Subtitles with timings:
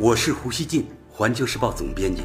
[0.00, 2.22] 我是胡锡进，环球时报总编辑。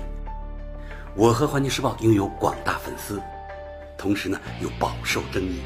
[1.15, 3.19] 我和环球时报拥有广大粉丝，
[3.97, 5.60] 同时呢又饱受争议。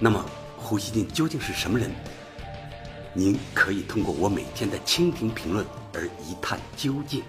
[0.00, 0.24] 那么，
[0.56, 1.88] 胡锡进究竟是什么人？
[3.12, 5.64] 您可以通过我每天的蜻蜓评论
[5.94, 7.22] 而一探究竟。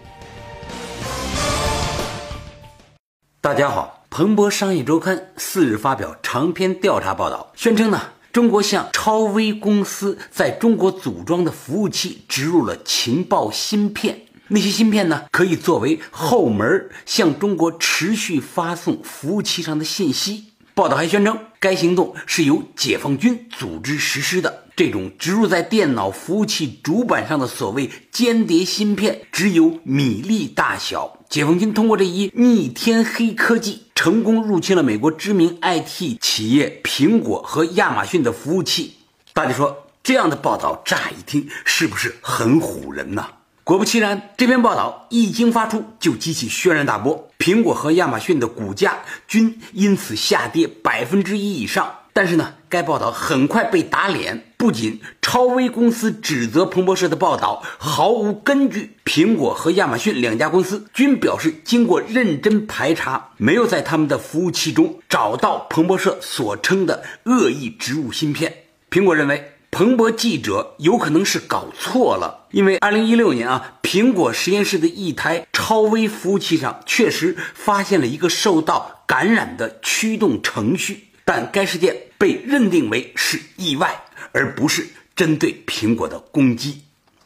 [3.39, 8.12] 大家好，彭博商业周刊四日发表长篇调查报道，宣称呢。
[8.33, 20.45] 中国向超威公司在中国组装的服务器植入了情报芯片，那些芯片呢，可以作为后门向中国持续发送服务器上的信息。
[20.73, 24.62] 报道还宣称，该行动是由解放军组织实施的。
[24.75, 31.19] 这种植入在电脑服务器主板上的所谓间谍芯片，只有米粒大小。
[31.29, 33.83] 解放军通过这一逆天黑科技。
[33.95, 38.95] 成功入侵了美国知名 IT 企业苹果和亚马逊的服务器。
[39.31, 43.25] 大家说这样的报道乍一听是不是很唬人呢？
[43.63, 51.99] 果不其然，这篇报道一经发出就激起轩然大波，苹果和亚马逊的股价均因此下跌百分之一以上。
[52.13, 54.45] 但是呢，该报道很快被打脸。
[54.55, 68.53] 不仅超威公司指责彭博社的报道毫无根据，苹果和亚马逊两家公司均表示，经过认真排查，没有在他们的服务器中找到彭博社所称的恶意植入芯片。
[68.89, 81.09] 苹果认为，彭博记者有可能是搞错了，因为2016年啊，苹果实验室的一台超微服务器上确实发现了一个受到感染的驱动程序。
[81.25, 86.81] 但该事件被认定为是意外，而不是针对苹果的攻击。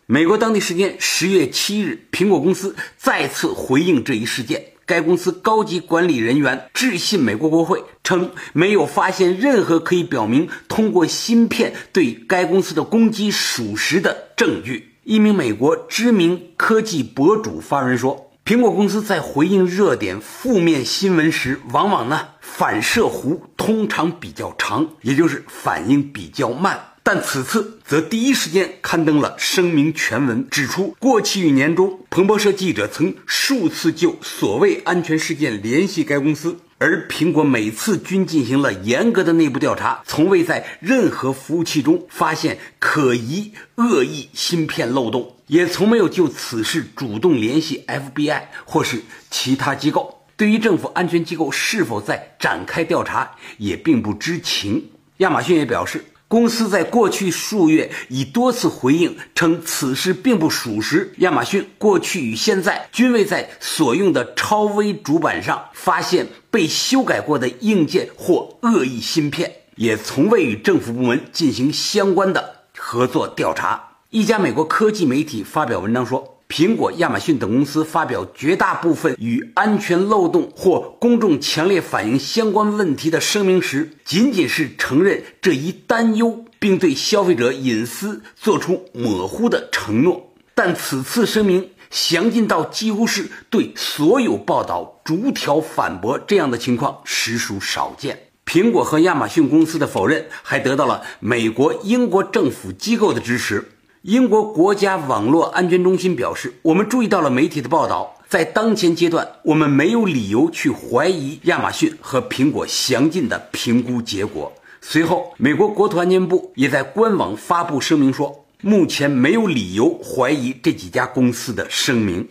[0.06, 4.66] 美国当地时间十月七日，苹果公司再次回应这一事件。
[4.86, 14.94] 该公司高级管理人员致信美国国会，称没有发现任何可以表明通过芯片对该公司的攻击属实的证据。
[15.04, 26.80] 一名美国知名科技博主发文说：“苹果公司在回应热点负面新闻时，往往呢。”反射弧通常比较长，也就是反应比较慢。
[27.04, 49.02] 但此次则第一时间刊登了声明全文，指出过去一年中，彭博社记者曾数次就所谓安全事件联系该公司，而苹果每次均进行了严格的内部调查，从未在任何服务器中发现可疑恶意芯片漏洞，也从没有就此事主动联系 FBI 或是
[49.32, 50.22] 其他机构。
[50.36, 54.92] 对于政府安全机构是否在展开调查，也并不知情。
[55.18, 61.14] 亚马逊也表示，公司在过去数月已多次回应称此事并不属实。
[61.20, 73.82] 亚马逊过去与现在均未在所用的超微主板上发现被修改过的硬件或恶意芯片，也从未与政府部门进行相关的合作调查。
[74.10, 76.37] 一家美国科技媒体发表文章说。
[76.50, 90.32] 苹果、亚马逊等公司发表绝大部分与安全漏洞或公众强烈反映相关问题的声明时，仅仅是承认这一担忧，并对消费者隐私做出模糊的承诺。
[90.56, 98.18] 但此次声明详尽到几乎是对所有报道逐条反驳，这样的情况实属少见。
[98.46, 103.72] 苹果和亚马逊公司的否认还得到了美国、英国政府机构的支持。
[104.08, 122.30] 英国国家网络安全中心表示：“我们注意到了媒体的报道，在当前阶段，我们没有理由去怀疑亚马逊和苹果详尽的评估结果。”随后，美国国土安全部也在官网发布声明说：“目前没有理由怀疑这几家公司的声明。”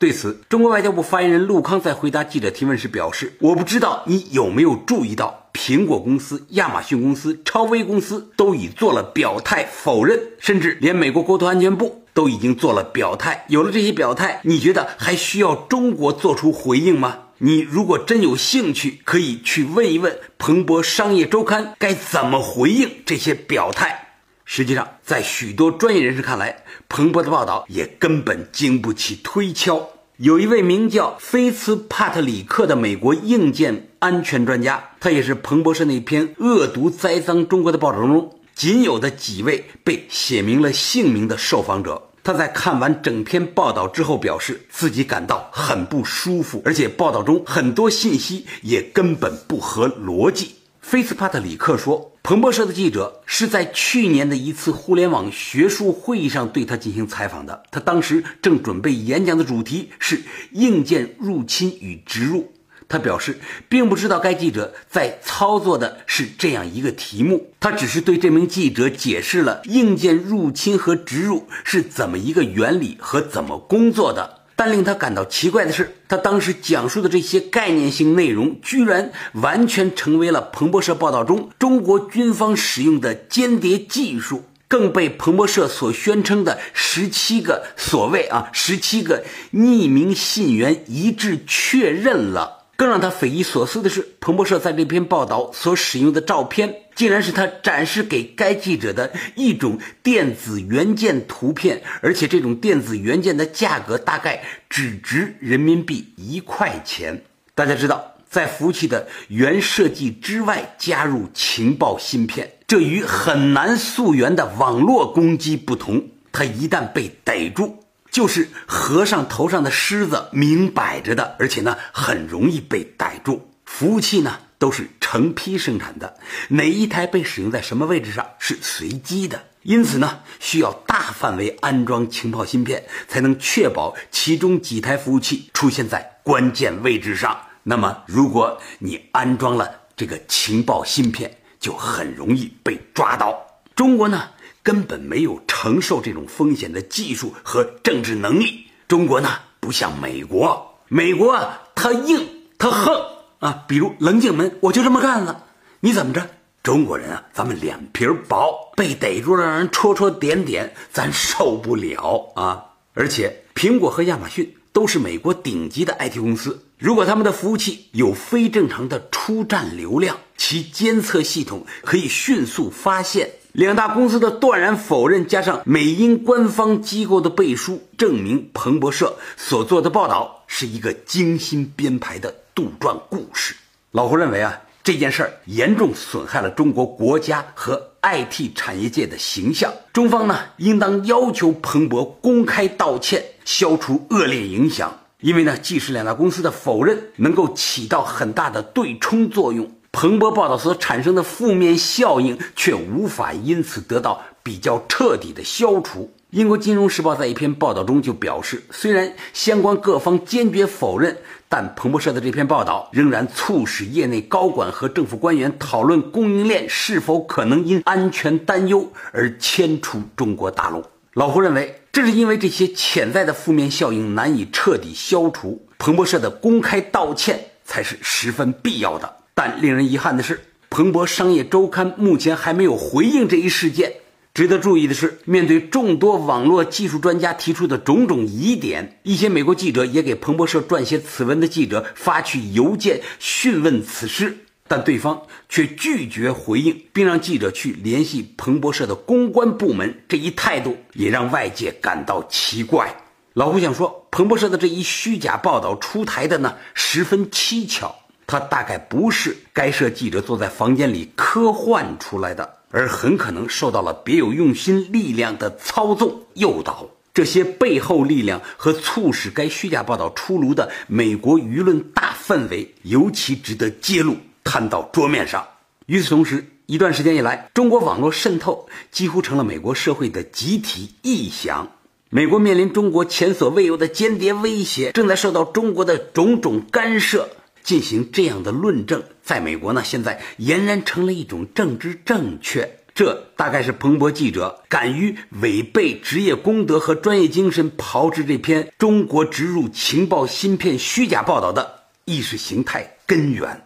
[0.00, 13.44] 对此，中国外交部发言人陆康在回答记者提问时表示：“我不知道你有没有注意到，苹果公司、亚马逊公司、超威公司都已做了表态否认，甚至连美国国土安全部都已经做了表态。
[13.48, 17.18] 有了这些表态，你觉得还需要中国做出回应吗？
[17.38, 24.08] 你如果真有兴趣，可以去问一问彭博商业周刊该怎么回应这些表态。
[24.44, 29.88] 实际上，在许多专业人士看来，彭博的报道也根本经不起推敲。”
[30.18, 42.10] 有一位名叫菲茨帕特里克的美国硬件安全专家，他也是彭博社那篇恶毒栽赃中国的报道中仅有的几位被写明了姓名的受访者。
[42.22, 50.56] 他在看完整篇报道之后，表示自己感到很不舒服，而且报道中很多信息也根本不合逻辑。
[50.82, 52.11] 菲茨帕特里克说。
[52.24, 57.64] 彭博社的记者是在去年的一次互联网学术会议上对他进行采访的。
[57.72, 60.22] 他当时正准备演讲的主题是
[60.52, 62.52] 硬件入侵与植入。
[62.88, 74.41] 他表示并不知道该记者在操作的是这样一个题目，他只是对这名记者解释了硬件入侵和植入是怎么一个原理和怎么工作的。
[74.64, 92.61] 但令他感到奇怪的是，他当时讲述的这些概念性内容，居然完全成为了彭博社报道中中国军方使用的间谍技术，更被彭博社所宣称的十七个所谓啊十七个匿名信源一致确认了。
[92.82, 107.22] 更让他匪夷所思的是，彭博社在这篇报道所使用的照片，竟然是他展示给该记者的一种电子元件图片，而且这种电子元件的价格大概只值人民币一块钱。
[107.54, 116.08] 大家知道，在服务器的原设计之外加入情报芯片，这与很难溯源的网络攻击不同。
[116.32, 117.76] 它一旦被逮住，
[118.12, 123.50] 就是和尚头上的虱子，明摆着的，而且呢，很容易被逮住。
[123.64, 126.18] 服务器呢都是成批生产的，
[126.48, 137.40] 哪一台被使用在什么位置上是随机的，因此呢，需要大范围安装情报芯片，才能确保其中几台服务器出现在关键位置上。
[137.62, 143.42] 那么，如果你安装了这个情报芯片，就很容易被抓到。
[143.74, 144.28] 中国呢？
[144.62, 148.66] 根本没有承受这种风险的技术和政治能力。
[148.86, 149.30] 中国呢，
[149.60, 152.26] 不像美国，美国啊，他硬，
[152.58, 152.94] 他横
[153.38, 153.64] 啊。
[153.66, 155.46] 比如棱镜门，我就这么干了，
[155.80, 156.28] 你怎么着？
[156.62, 162.64] 中国人啊，咱们脸皮薄，被逮住了让人戳戳点点，咱受不了啊。
[162.94, 173.30] 而且，苹果和亚马逊都是美国顶级的 IT 公司，如果他们的服务器有非正常的出站流量，其监测系统可以迅速发现。
[173.52, 183.54] 两大公司的断然否认，加上美英官方机构的背书，证明彭博社所做的报道是一个精心编排的杜撰故事。
[183.90, 189.70] 老胡认为啊，这件事儿严重损害了中国国家和 IT 产业界的形象。
[189.92, 195.00] 中方呢，应当要求彭博公开道歉，消除恶劣影响。
[195.20, 199.70] 因为呢，即使两大公司的否认能够起到很大的对冲作用。
[199.92, 206.10] 彭博报道所产生的负面效应却无法因此得到比较彻底的消除。
[206.30, 220.82] 英国金融时报在一篇报道中就表示，虽然相关各方坚决否认，但彭博社的这篇报道仍然促使业内高管和政府官员讨论供应链是否可能因安全担忧而迁出中国大陆。
[221.12, 229.16] 老胡认为，这是因为这些潜在的负面效应难以彻底消除，彭博社的公开道歉才是十分必要的。
[229.34, 230.40] 但令人遗憾的是，
[230.70, 233.94] 彭博商业周刊目前还没有回应这一事件。
[234.34, 245.20] 值得注意的是，面对众多网络技术专家提出的种种疑点，一些美国记者也给彭博社撰写此文的记者发去邮件讯问此事，但对方
[245.50, 250.02] 却拒绝回应，并让记者去联系彭博社的公关部门。
[250.08, 252.96] 这一态度也让外界感到奇怪。
[253.34, 257.94] 老胡想说，彭博社的这一虚假报道出台的呢，十分蹊跷。
[258.26, 266.88] 他大概不是该社记者坐在房间里科幻出来的，而很可能受到了别有用心力量的操纵诱导。
[267.14, 275.46] 这些背后力量和促使该虚假报道出炉的美国舆论大氛围，尤其值得揭露，摊到桌面上。
[275.84, 281.72] 与此同时，一段时间以来，中国网络渗透几乎成了美国社会的集体臆想。
[282.08, 287.28] 美国面临中国前所未有的间谍威胁，正在受到中国的种种干涉。
[287.62, 292.78] 进行这样的论证，在美国呢，现在俨然成了一种政治正确。
[292.94, 303.62] 这大概是彭博记者敢于违背职业公德和专业精神，炮制这篇中国植入情报芯片虚假报道的意识形态根源。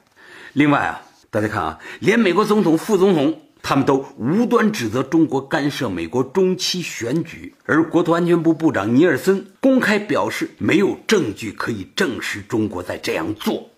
[0.52, 13.68] 另外啊，大家看啊，连美国总统、副总统他们都无端指责中国干涉美国中期选举，而国土安全部部长尼尔森公开表示，没有证据可以证实中国在这样做。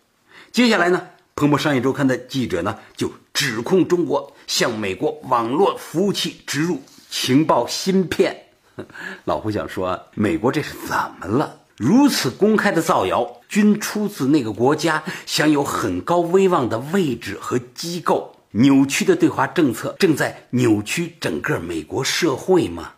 [0.58, 8.36] 接下来呢，彭博商业周刊的记者呢就指控中国向美国网络服务器植入情报芯片。
[9.24, 11.60] 老胡想说，美国这是怎么了？
[11.76, 18.34] 如此公开的造谣，均出自那个国家享有很高威望的位置和机构。
[18.50, 22.94] 扭曲的对华政策正在扭曲整个美国社会吗？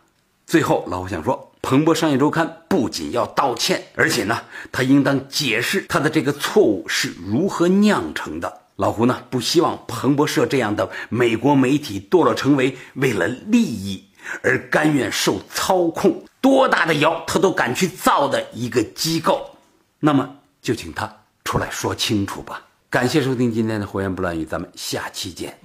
[0.47, 1.50] 最后，老胡想说。
[1.61, 4.41] 彭博商业周刊不仅要道歉，而且呢，
[4.71, 8.61] 他应当解释他的这个错误是如何酿成的。
[8.77, 14.03] 老胡呢，不希望彭博社这样的美国媒体堕落成为为了利益
[14.41, 19.55] 而甘愿受操控、多大的谣他都敢去造的一个机构。
[19.99, 21.17] 那么，就请他。
[21.43, 22.61] 出来说清楚吧。
[22.89, 25.57] 感谢收听今天的《胡言不乱语》，咱们下期见。